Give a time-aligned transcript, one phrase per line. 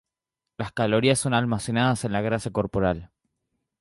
[0.57, 3.11] Las calorías son almacenadas en la grasa corporal.